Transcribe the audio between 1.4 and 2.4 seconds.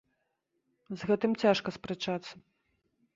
цяжка спрачацца.